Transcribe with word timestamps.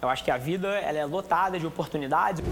Eu 0.00 0.08
acho 0.08 0.22
que 0.22 0.30
a 0.30 0.36
vida 0.36 0.68
ela 0.68 0.96
é 0.96 1.04
lotada 1.04 1.58
de 1.58 1.66
oportunidades. 1.66 2.44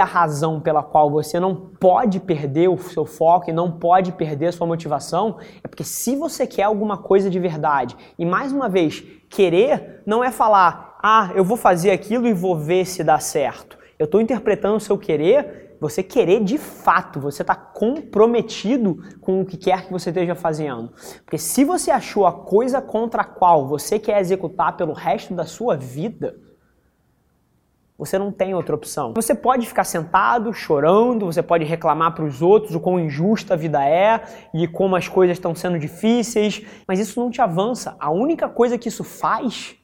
A 0.00 0.04
razão 0.04 0.60
pela 0.60 0.80
qual 0.80 1.10
você 1.10 1.40
não 1.40 1.56
pode 1.56 2.20
perder 2.20 2.68
o 2.68 2.78
seu 2.78 3.04
foco 3.04 3.50
e 3.50 3.52
não 3.52 3.72
pode 3.72 4.12
perder 4.12 4.46
a 4.46 4.52
sua 4.52 4.64
motivação 4.64 5.40
é 5.64 5.66
porque 5.66 5.82
se 5.82 6.14
você 6.14 6.46
quer 6.46 6.62
alguma 6.62 6.96
coisa 6.96 7.28
de 7.28 7.40
verdade, 7.40 7.96
e 8.16 8.24
mais 8.24 8.52
uma 8.52 8.68
vez, 8.68 9.02
querer 9.28 10.04
não 10.06 10.22
é 10.22 10.30
falar, 10.30 11.00
ah, 11.02 11.32
eu 11.34 11.42
vou 11.42 11.56
fazer 11.56 11.90
aquilo 11.90 12.28
e 12.28 12.32
vou 12.32 12.56
ver 12.56 12.84
se 12.84 13.02
dá 13.02 13.18
certo. 13.18 13.76
Eu 13.98 14.04
estou 14.04 14.20
interpretando 14.20 14.76
o 14.76 14.80
seu 14.80 14.96
querer 14.96 15.65
você 15.80 16.02
querer 16.02 16.42
de 16.42 16.58
fato, 16.58 17.20
você 17.20 17.42
está 17.42 17.54
comprometido 17.54 19.02
com 19.20 19.40
o 19.40 19.44
que 19.44 19.56
quer 19.56 19.86
que 19.86 19.92
você 19.92 20.10
esteja 20.10 20.34
fazendo. 20.34 20.92
Porque 21.24 21.38
se 21.38 21.64
você 21.64 21.90
achou 21.90 22.26
a 22.26 22.32
coisa 22.32 22.80
contra 22.80 23.22
a 23.22 23.24
qual 23.24 23.66
você 23.66 23.98
quer 23.98 24.20
executar 24.20 24.76
pelo 24.76 24.92
resto 24.92 25.34
da 25.34 25.44
sua 25.44 25.76
vida, 25.76 26.36
você 27.98 28.18
não 28.18 28.30
tem 28.30 28.54
outra 28.54 28.74
opção. 28.74 29.14
Você 29.14 29.34
pode 29.34 29.66
ficar 29.66 29.84
sentado, 29.84 30.52
chorando, 30.52 31.26
você 31.26 31.42
pode 31.42 31.64
reclamar 31.64 32.14
para 32.14 32.24
os 32.24 32.42
outros 32.42 32.74
o 32.74 32.80
quão 32.80 33.00
injusta 33.00 33.54
a 33.54 33.56
vida 33.56 33.82
é 33.84 34.22
e 34.52 34.68
como 34.68 34.96
as 34.96 35.08
coisas 35.08 35.36
estão 35.36 35.54
sendo 35.54 35.78
difíceis, 35.78 36.62
mas 36.86 37.00
isso 37.00 37.18
não 37.18 37.30
te 37.30 37.40
avança. 37.40 37.96
A 37.98 38.10
única 38.10 38.48
coisa 38.48 38.76
que 38.76 38.88
isso 38.88 39.02
faz 39.02 39.76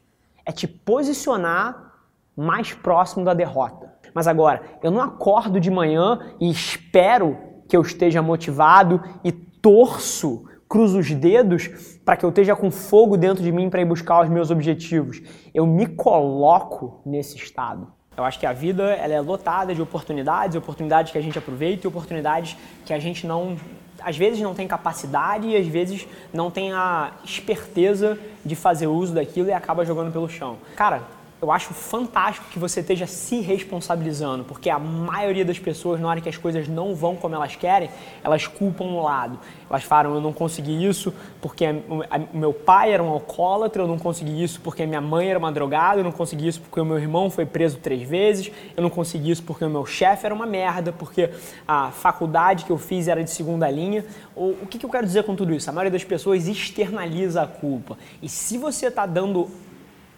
é 0.44 0.52
te 0.52 0.66
posicionar 0.66 1.92
mais 2.36 2.74
próximo 2.74 3.24
da 3.24 3.32
derrota. 3.32 3.91
Mas 4.14 4.26
agora, 4.26 4.62
eu 4.82 4.90
não 4.90 5.00
acordo 5.00 5.58
de 5.58 5.70
manhã 5.70 6.18
e 6.40 6.50
espero 6.50 7.36
que 7.68 7.76
eu 7.76 7.82
esteja 7.82 8.20
motivado 8.20 9.02
e 9.24 9.32
torço, 9.32 10.44
cruzo 10.68 10.98
os 10.98 11.10
dedos 11.10 11.68
para 12.04 12.16
que 12.16 12.24
eu 12.24 12.30
esteja 12.30 12.56
com 12.56 12.70
fogo 12.70 13.16
dentro 13.16 13.42
de 13.42 13.52
mim 13.52 13.70
para 13.70 13.80
ir 13.80 13.84
buscar 13.84 14.22
os 14.22 14.28
meus 14.28 14.50
objetivos. 14.50 15.22
Eu 15.54 15.66
me 15.66 15.86
coloco 15.86 17.00
nesse 17.04 17.36
estado. 17.36 17.92
Eu 18.16 18.24
acho 18.24 18.38
que 18.38 18.44
a 18.44 18.52
vida 18.52 18.82
ela 18.94 19.14
é 19.14 19.20
lotada 19.20 19.74
de 19.74 19.80
oportunidades, 19.80 20.56
oportunidades 20.56 21.12
que 21.12 21.18
a 21.18 21.22
gente 21.22 21.38
aproveita 21.38 21.86
e 21.86 21.88
oportunidades 21.88 22.56
que 22.84 22.92
a 22.92 22.98
gente 22.98 23.26
não 23.26 23.56
às 24.04 24.16
vezes 24.16 24.40
não 24.40 24.54
tem 24.54 24.66
capacidade 24.66 25.46
e 25.46 25.56
às 25.56 25.66
vezes 25.66 26.06
não 26.32 26.50
tem 26.50 26.72
a 26.72 27.12
esperteza 27.24 28.18
de 28.44 28.56
fazer 28.56 28.88
uso 28.88 29.14
daquilo 29.14 29.48
e 29.48 29.52
acaba 29.52 29.84
jogando 29.84 30.12
pelo 30.12 30.28
chão. 30.28 30.58
Cara, 30.76 31.02
eu 31.42 31.50
acho 31.50 31.74
fantástico 31.74 32.46
que 32.52 32.58
você 32.58 32.78
esteja 32.78 33.04
se 33.04 33.40
responsabilizando, 33.40 34.44
porque 34.44 34.70
a 34.70 34.78
maioria 34.78 35.44
das 35.44 35.58
pessoas, 35.58 36.00
na 36.00 36.08
hora 36.08 36.20
que 36.20 36.28
as 36.28 36.36
coisas 36.36 36.68
não 36.68 36.94
vão 36.94 37.16
como 37.16 37.34
elas 37.34 37.56
querem, 37.56 37.90
elas 38.22 38.46
culpam 38.46 38.84
um 38.84 39.02
lado. 39.02 39.40
Elas 39.68 39.82
falam, 39.82 40.14
eu 40.14 40.20
não 40.20 40.32
consegui 40.32 40.86
isso 40.86 41.12
porque 41.40 41.66
o 41.88 42.36
meu 42.36 42.52
pai 42.54 42.92
era 42.92 43.02
um 43.02 43.08
alcoólatra, 43.08 43.82
eu 43.82 43.88
não 43.88 43.98
consegui 43.98 44.40
isso 44.40 44.60
porque 44.60 44.86
minha 44.86 45.00
mãe 45.00 45.30
era 45.30 45.38
uma 45.38 45.50
drogada, 45.50 45.98
eu 45.98 46.04
não 46.04 46.12
consegui 46.12 46.46
isso 46.46 46.60
porque 46.60 46.80
o 46.80 46.84
meu 46.84 46.96
irmão 46.98 47.28
foi 47.28 47.44
preso 47.44 47.78
três 47.78 48.08
vezes, 48.08 48.52
eu 48.76 48.82
não 48.82 48.90
consegui 48.90 49.32
isso 49.32 49.42
porque 49.42 49.64
o 49.64 49.70
meu 49.70 49.84
chefe 49.84 50.24
era 50.24 50.32
uma 50.32 50.46
merda, 50.46 50.92
porque 50.92 51.28
a 51.66 51.90
faculdade 51.90 52.64
que 52.64 52.70
eu 52.70 52.78
fiz 52.78 53.08
era 53.08 53.24
de 53.24 53.30
segunda 53.30 53.68
linha. 53.68 54.04
O, 54.36 54.64
que, 54.70 54.78
que 54.78 54.86
eu 54.86 54.90
quero 54.90 55.06
dizer 55.06 55.24
com 55.24 55.34
tudo 55.34 55.52
isso? 55.52 55.68
A 55.68 55.72
maioria 55.72 55.90
das 55.90 56.04
pessoas 56.04 56.46
externaliza 56.46 57.42
a 57.42 57.48
culpa. 57.48 57.98
E 58.22 58.28
se 58.28 58.56
você 58.56 58.86
está 58.86 59.06
dando 59.06 59.50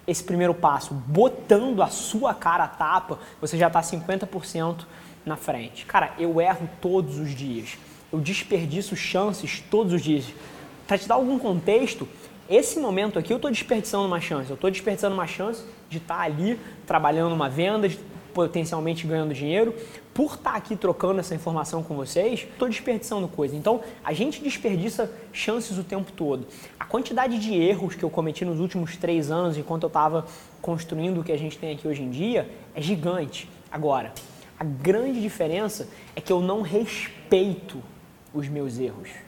esse 0.07 0.23
primeiro 0.23 0.53
passo, 0.53 0.93
botando 0.93 1.81
a 1.81 1.87
sua 1.87 2.33
cara 2.33 2.65
a 2.65 2.67
tapa, 2.67 3.19
você 3.41 3.57
já 3.57 3.67
está 3.67 3.81
50% 3.81 4.85
na 5.25 5.35
frente. 5.35 5.85
Cara, 5.85 6.13
eu 6.19 6.39
erro 6.39 6.69
todos 6.79 7.17
os 7.17 7.33
dias. 7.33 7.77
Eu 8.13 8.19
desperdiço 8.19 8.95
chances 8.95 9.63
todos 9.69 9.93
os 9.93 10.01
dias. 10.01 10.25
Para 10.87 10.97
te 10.97 11.07
dar 11.07 11.15
algum 11.15 11.39
contexto, 11.39 12.07
esse 12.47 12.79
momento 12.79 13.17
aqui 13.17 13.33
eu 13.33 13.37
estou 13.37 13.49
desperdiçando 13.49 14.05
uma 14.05 14.21
chance. 14.21 14.49
Eu 14.49 14.55
estou 14.55 14.69
desperdiçando 14.69 15.15
uma 15.15 15.25
chance 15.25 15.63
de 15.89 15.97
estar 15.97 16.17
tá 16.17 16.21
ali 16.21 16.59
trabalhando 16.85 17.33
uma 17.33 17.49
venda, 17.49 17.89
de 17.89 17.99
potencialmente 18.35 19.07
ganhando 19.07 19.33
dinheiro. 19.33 19.73
Por 20.13 20.33
estar 20.35 20.51
tá 20.51 20.57
aqui 20.57 20.75
trocando 20.75 21.21
essa 21.21 21.33
informação 21.33 21.81
com 21.81 21.95
vocês, 21.95 22.41
estou 22.41 22.67
desperdiçando 22.67 23.27
coisa. 23.29 23.55
Então, 23.55 23.81
a 24.03 24.11
gente 24.11 24.43
desperdiça 24.43 25.09
chances 25.31 25.77
o 25.77 25.83
tempo 25.83 26.11
todo. 26.11 26.45
A 26.77 26.85
quantidade 26.85 27.39
de 27.39 27.55
erros 27.55 27.95
que 27.95 28.03
eu 28.03 28.09
cometi 28.09 28.43
nos 28.43 28.59
últimos 28.59 28.97
três 28.97 29.31
anos, 29.31 29.57
enquanto 29.57 29.83
eu 29.83 29.87
estava 29.87 30.25
construindo 30.61 31.21
o 31.21 31.23
que 31.23 31.31
a 31.31 31.37
gente 31.37 31.57
tem 31.57 31.73
aqui 31.73 31.87
hoje 31.87 32.03
em 32.03 32.09
dia, 32.09 32.49
é 32.75 32.81
gigante. 32.81 33.49
Agora, 33.71 34.13
a 34.59 34.65
grande 34.65 35.21
diferença 35.21 35.87
é 36.13 36.19
que 36.19 36.31
eu 36.31 36.41
não 36.41 36.61
respeito 36.61 37.81
os 38.33 38.49
meus 38.49 38.77
erros. 38.77 39.24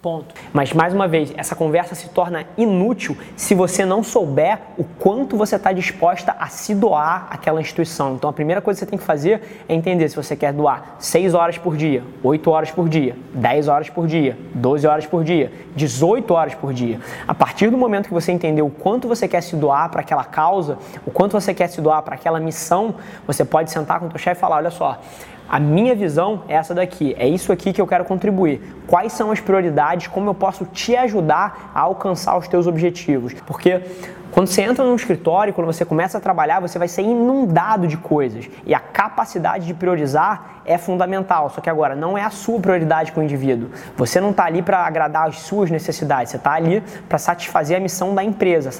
Ponto. 0.00 0.32
Mas 0.52 0.72
mais 0.72 0.94
uma 0.94 1.08
vez, 1.08 1.34
essa 1.36 1.56
conversa 1.56 1.96
se 1.96 2.08
torna 2.10 2.46
inútil 2.56 3.16
se 3.36 3.52
você 3.52 3.84
não 3.84 4.04
souber 4.04 4.60
o 4.78 4.84
quanto 4.84 5.36
você 5.36 5.56
está 5.56 5.72
disposta 5.72 6.36
a 6.38 6.46
se 6.46 6.72
doar 6.72 7.26
àquela 7.30 7.60
instituição. 7.60 8.14
Então 8.14 8.30
a 8.30 8.32
primeira 8.32 8.60
coisa 8.60 8.78
que 8.78 8.84
você 8.84 8.90
tem 8.90 8.98
que 8.98 9.04
fazer 9.04 9.64
é 9.68 9.74
entender 9.74 10.08
se 10.08 10.14
você 10.14 10.36
quer 10.36 10.52
doar 10.52 10.94
6 11.00 11.34
horas 11.34 11.58
por 11.58 11.76
dia, 11.76 12.04
8 12.22 12.48
horas 12.48 12.70
por 12.70 12.88
dia, 12.88 13.16
10 13.34 13.66
horas 13.66 13.90
por 13.90 14.06
dia, 14.06 14.38
12 14.54 14.86
horas 14.86 15.04
por 15.04 15.24
dia, 15.24 15.50
18 15.74 16.32
horas 16.32 16.54
por 16.54 16.72
dia. 16.72 17.00
A 17.26 17.34
partir 17.34 17.68
do 17.68 17.76
momento 17.76 18.06
que 18.06 18.14
você 18.14 18.30
entender 18.30 18.62
o 18.62 18.70
quanto 18.70 19.08
você 19.08 19.26
quer 19.26 19.40
se 19.40 19.56
doar 19.56 19.90
para 19.90 20.02
aquela 20.02 20.24
causa, 20.24 20.78
o 21.04 21.10
quanto 21.10 21.32
você 21.32 21.52
quer 21.52 21.66
se 21.66 21.80
doar 21.80 22.02
para 22.02 22.14
aquela 22.14 22.38
missão, 22.38 22.94
você 23.26 23.44
pode 23.44 23.72
sentar 23.72 23.98
com 23.98 24.06
o 24.06 24.10
seu 24.10 24.18
chefe 24.20 24.38
e 24.38 24.40
falar, 24.40 24.56
olha 24.58 24.70
só, 24.70 25.00
a 25.48 25.58
minha 25.58 25.94
visão 25.94 26.42
é 26.48 26.54
essa 26.54 26.74
daqui, 26.74 27.14
é 27.18 27.26
isso 27.26 27.50
aqui 27.52 27.72
que 27.72 27.80
eu 27.80 27.86
quero 27.86 28.04
contribuir. 28.04 28.60
Quais 28.86 29.12
são 29.12 29.30
as 29.30 29.40
prioridades, 29.40 30.06
como 30.06 30.28
eu 30.28 30.34
posso 30.34 30.64
te 30.66 30.94
ajudar 30.96 31.72
a 31.74 31.80
alcançar 31.80 32.36
os 32.36 32.46
teus 32.46 32.66
objetivos? 32.66 33.32
Porque 33.46 33.82
quando 34.30 34.46
você 34.46 34.62
entra 34.62 34.84
num 34.84 34.94
escritório, 34.94 35.54
quando 35.54 35.66
você 35.66 35.84
começa 35.84 36.18
a 36.18 36.20
trabalhar, 36.20 36.60
você 36.60 36.78
vai 36.78 36.86
ser 36.86 37.02
inundado 37.02 37.86
de 37.86 37.96
coisas. 37.96 38.48
E 38.66 38.74
a 38.74 38.78
capacidade 38.78 39.66
de 39.66 39.74
priorizar 39.74 40.60
é 40.66 40.76
fundamental. 40.76 41.48
Só 41.50 41.60
que 41.60 41.70
agora, 41.70 41.96
não 41.96 42.16
é 42.16 42.22
a 42.22 42.30
sua 42.30 42.60
prioridade 42.60 43.10
com 43.12 43.20
o 43.20 43.24
indivíduo. 43.24 43.70
Você 43.96 44.20
não 44.20 44.30
está 44.30 44.44
ali 44.44 44.60
para 44.60 44.86
agradar 44.86 45.28
as 45.28 45.40
suas 45.40 45.70
necessidades. 45.70 46.30
Você 46.30 46.36
está 46.36 46.52
ali 46.52 46.82
para 47.08 47.18
satisfazer 47.18 47.78
a 47.78 47.80
missão 47.80 48.14
da 48.14 48.22
empresa, 48.22 48.70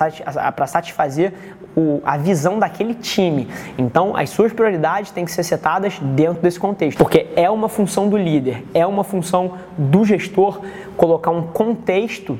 para 0.54 0.66
satisfazer 0.66 1.32
o, 1.74 2.00
a 2.04 2.16
visão 2.16 2.58
daquele 2.58 2.94
time. 2.94 3.48
Então, 3.78 4.14
as 4.16 4.30
suas 4.30 4.52
prioridades 4.52 5.10
têm 5.10 5.24
que 5.24 5.32
ser 5.32 5.42
setadas 5.42 5.98
dentro 5.98 6.42
desse 6.42 6.57
contexto. 6.58 6.98
Porque 6.98 7.26
é 7.36 7.48
uma 7.50 7.68
função 7.68 8.08
do 8.08 8.16
líder, 8.16 8.64
é 8.74 8.86
uma 8.86 9.04
função 9.04 9.52
do 9.76 10.04
gestor 10.04 10.60
colocar 10.96 11.30
um 11.30 11.42
contexto 11.42 12.38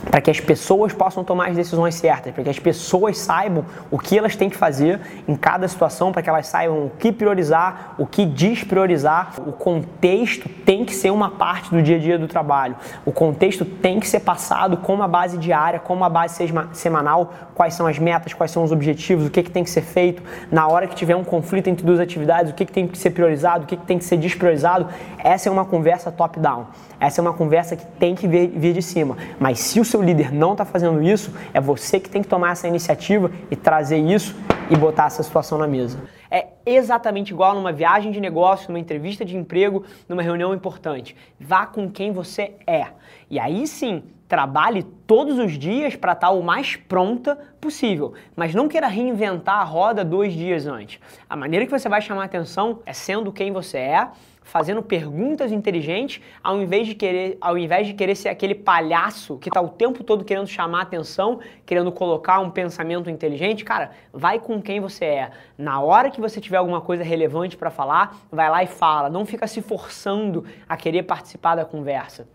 para 0.00 0.20
que 0.20 0.30
as 0.30 0.40
pessoas 0.40 0.92
possam 0.92 1.24
tomar 1.24 1.48
as 1.48 1.56
decisões 1.56 1.94
certas, 1.94 2.32
para 2.32 2.44
que 2.44 2.50
as 2.50 2.58
pessoas 2.58 3.18
saibam 3.18 3.64
o 3.90 3.98
que 3.98 4.18
elas 4.18 4.36
têm 4.36 4.48
que 4.48 4.56
fazer 4.56 5.00
em 5.26 5.34
cada 5.34 5.66
situação, 5.68 6.12
para 6.12 6.22
que 6.22 6.28
elas 6.28 6.46
saibam 6.46 6.86
o 6.86 6.90
que 6.90 7.12
priorizar, 7.12 7.94
o 7.98 8.06
que 8.06 8.24
despriorizar. 8.24 9.34
O 9.46 9.52
contexto 9.52 10.48
tem 10.48 10.84
que 10.84 10.94
ser 10.94 11.10
uma 11.10 11.30
parte 11.30 11.70
do 11.70 11.82
dia 11.82 11.96
a 11.96 11.98
dia 11.98 12.18
do 12.18 12.28
trabalho. 12.28 12.76
O 13.04 13.12
contexto 13.12 13.64
tem 13.64 14.00
que 14.00 14.08
ser 14.08 14.20
passado 14.20 14.76
com 14.78 14.94
uma 14.94 15.08
base 15.08 15.38
diária, 15.38 15.78
com 15.78 15.94
uma 15.94 16.08
base 16.08 16.42
semanal, 16.72 17.32
quais 17.54 17.74
são 17.74 17.86
as 17.86 17.98
metas, 17.98 18.32
quais 18.32 18.50
são 18.50 18.62
os 18.62 18.72
objetivos, 18.72 19.26
o 19.26 19.30
que, 19.30 19.42
que 19.42 19.50
tem 19.50 19.64
que 19.64 19.70
ser 19.70 19.82
feito. 19.82 20.22
Na 20.50 20.68
hora 20.68 20.86
que 20.86 20.94
tiver 20.94 21.16
um 21.16 21.24
conflito 21.24 21.68
entre 21.68 21.84
duas 21.84 22.00
atividades, 22.00 22.52
o 22.52 22.54
que, 22.54 22.64
que 22.64 22.72
tem 22.72 22.86
que 22.86 22.96
ser 22.96 23.10
priorizado, 23.10 23.64
o 23.64 23.66
que, 23.66 23.76
que 23.76 23.86
tem 23.86 23.98
que 23.98 24.04
ser 24.04 24.16
despriorizado. 24.16 24.86
Essa 25.18 25.48
é 25.48 25.52
uma 25.52 25.64
conversa 25.64 26.10
top-down. 26.10 26.66
Essa 27.00 27.20
é 27.20 27.22
uma 27.22 27.32
conversa 27.32 27.76
que 27.76 27.86
tem 27.98 28.14
que 28.14 28.26
vir 28.26 28.72
de 28.72 28.82
cima. 28.82 29.16
Mas 29.38 29.60
se 29.60 29.80
o 29.80 29.84
seu 29.88 30.02
líder 30.02 30.32
não 30.32 30.52
está 30.52 30.64
fazendo 30.64 31.02
isso, 31.02 31.32
é 31.52 31.60
você 31.60 31.98
que 31.98 32.08
tem 32.08 32.22
que 32.22 32.28
tomar 32.28 32.52
essa 32.52 32.68
iniciativa 32.68 33.30
e 33.50 33.56
trazer 33.56 33.98
isso 33.98 34.36
e 34.70 34.76
botar 34.76 35.06
essa 35.06 35.22
situação 35.22 35.58
na 35.58 35.66
mesa. 35.66 35.98
É 36.30 36.46
exatamente 36.74 37.32
igual 37.32 37.54
numa 37.54 37.72
viagem 37.72 38.12
de 38.12 38.20
negócio, 38.20 38.68
numa 38.68 38.78
entrevista 38.78 39.24
de 39.24 39.36
emprego, 39.36 39.84
numa 40.08 40.22
reunião 40.22 40.54
importante. 40.54 41.16
Vá 41.38 41.66
com 41.66 41.90
quem 41.90 42.12
você 42.12 42.54
é. 42.66 42.88
E 43.30 43.38
aí 43.38 43.66
sim, 43.66 44.02
trabalhe 44.28 44.82
todos 45.06 45.38
os 45.38 45.58
dias 45.58 45.96
para 45.96 46.12
estar 46.12 46.30
o 46.30 46.42
mais 46.42 46.76
pronta 46.76 47.36
possível, 47.60 48.12
mas 48.36 48.54
não 48.54 48.68
queira 48.68 48.86
reinventar 48.86 49.58
a 49.58 49.64
roda 49.64 50.04
dois 50.04 50.32
dias 50.34 50.66
antes. 50.66 51.00
A 51.28 51.34
maneira 51.34 51.64
que 51.64 51.72
você 51.72 51.88
vai 51.88 52.02
chamar 52.02 52.24
atenção 52.24 52.80
é 52.84 52.92
sendo 52.92 53.32
quem 53.32 53.50
você 53.50 53.78
é 53.78 54.08
fazendo 54.48 54.82
perguntas 54.82 55.52
inteligentes, 55.52 56.22
ao 56.42 56.60
invés 56.60 56.86
de 56.86 56.94
querer, 56.94 57.36
ao 57.38 57.58
invés 57.58 57.86
de 57.86 57.92
querer 57.92 58.14
ser 58.14 58.30
aquele 58.30 58.54
palhaço 58.54 59.36
que 59.36 59.50
está 59.50 59.60
o 59.60 59.68
tempo 59.68 60.02
todo 60.02 60.24
querendo 60.24 60.46
chamar 60.46 60.80
atenção, 60.80 61.38
querendo 61.66 61.92
colocar 61.92 62.40
um 62.40 62.50
pensamento 62.50 63.10
inteligente, 63.10 63.62
cara, 63.62 63.90
vai 64.10 64.40
com 64.40 64.60
quem 64.62 64.80
você 64.80 65.04
é. 65.04 65.30
Na 65.58 65.82
hora 65.82 66.10
que 66.10 66.18
você 66.18 66.40
tiver 66.40 66.57
alguma 66.58 66.80
coisa 66.80 67.02
relevante 67.02 67.56
para 67.56 67.70
falar, 67.70 68.16
vai 68.30 68.50
lá 68.50 68.62
e 68.62 68.66
fala. 68.66 69.08
Não 69.08 69.24
fica 69.24 69.46
se 69.46 69.62
forçando 69.62 70.44
a 70.68 70.76
querer 70.76 71.04
participar 71.04 71.54
da 71.54 71.64
conversa. 71.64 72.28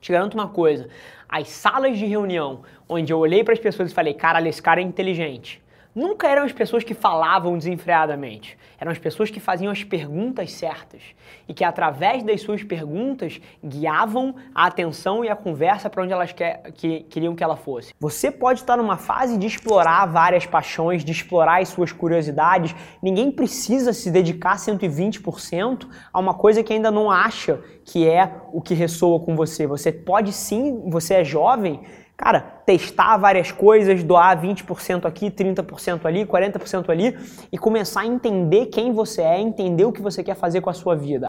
Te 0.00 0.12
garanto 0.12 0.34
uma 0.34 0.48
coisa: 0.48 0.88
as 1.28 1.48
salas 1.48 1.98
de 1.98 2.06
reunião 2.06 2.62
onde 2.88 3.12
eu 3.12 3.18
olhei 3.18 3.44
para 3.44 3.54
as 3.54 3.60
pessoas 3.60 3.90
e 3.90 3.94
falei, 3.94 4.14
cara, 4.14 4.46
esse 4.48 4.60
cara 4.60 4.80
é 4.80 4.84
inteligente 4.84 5.62
nunca 5.94 6.28
eram 6.28 6.44
as 6.44 6.52
pessoas 6.52 6.84
que 6.84 6.94
falavam 6.94 7.56
desenfreadamente. 7.56 8.58
Eram 8.78 8.92
as 8.92 8.98
pessoas 8.98 9.30
que 9.30 9.40
faziam 9.40 9.70
as 9.70 9.84
perguntas 9.84 10.52
certas 10.52 11.02
e 11.48 11.52
que, 11.52 11.64
através 11.64 12.22
das 12.22 12.40
suas 12.40 12.62
perguntas, 12.62 13.40
guiavam 13.62 14.34
a 14.54 14.66
atenção 14.66 15.24
e 15.24 15.28
a 15.28 15.36
conversa 15.36 15.90
para 15.90 16.02
onde 16.02 16.12
elas 16.12 16.32
quer, 16.32 16.62
que, 16.72 17.00
queriam 17.04 17.34
que 17.34 17.44
ela 17.44 17.56
fosse. 17.56 17.92
Você 18.00 18.30
pode 18.30 18.60
estar 18.60 18.76
numa 18.76 18.96
fase 18.96 19.36
de 19.36 19.46
explorar 19.46 20.06
várias 20.06 20.46
paixões, 20.46 21.04
de 21.04 21.12
explorar 21.12 21.60
as 21.60 21.68
suas 21.68 21.92
curiosidades. 21.92 22.74
Ninguém 23.02 23.30
precisa 23.30 23.92
se 23.92 24.10
dedicar 24.10 24.56
120% 24.56 25.88
a 26.12 26.18
uma 26.18 26.34
coisa 26.34 26.62
que 26.62 26.72
ainda 26.72 26.90
não 26.90 27.10
acha 27.10 27.60
que 27.84 28.08
é 28.08 28.32
o 28.52 28.60
que 28.60 28.74
ressoa 28.74 29.20
com 29.20 29.36
você. 29.36 29.66
Você 29.66 29.92
pode 29.92 30.32
sim, 30.32 30.88
você 30.88 31.14
é 31.14 31.24
jovem, 31.24 31.80
Cara, 32.20 32.40
testar 32.66 33.16
várias 33.16 33.50
coisas, 33.50 34.04
doar 34.04 34.38
20% 34.38 35.06
aqui, 35.06 35.30
30% 35.30 36.04
ali, 36.04 36.26
40% 36.26 36.90
ali 36.90 37.16
e 37.50 37.56
começar 37.56 38.02
a 38.02 38.06
entender 38.06 38.66
quem 38.66 38.92
você 38.92 39.22
é, 39.22 39.40
entender 39.40 39.86
o 39.86 39.92
que 39.92 40.02
você 40.02 40.22
quer 40.22 40.36
fazer 40.36 40.60
com 40.60 40.68
a 40.68 40.74
sua 40.74 40.94
vida. 40.94 41.28